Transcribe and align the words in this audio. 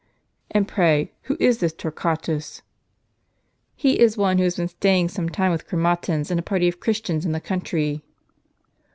"And 0.49 0.67
pray 0.67 1.11
who 1.29 1.37
is 1.39 1.59
this 1.59 1.73
Torquatus?" 1.73 2.63
"He 3.75 3.99
is 3.99 4.17
one 4.17 4.39
who 4.39 4.43
has 4.45 4.55
been 4.57 4.67
staying 4.67 5.09
some 5.09 5.29
time 5.29 5.51
with 5.51 5.67
Chro 5.67 5.77
matins 5.77 6.31
and 6.31 6.39
a 6.39 6.43
party 6.43 6.67
of 6.67 6.79
Christians 6.79 7.23
in 7.23 7.33
the 7.33 7.39
country." 7.39 8.01